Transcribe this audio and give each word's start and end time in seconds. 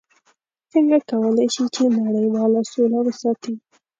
څنګه 0.71 0.97
کولی 1.09 1.47
شي 1.53 1.65
چې 1.75 1.83
نړیواله 2.07 2.61
سوله 2.71 2.99
وساتي؟ 3.03 3.53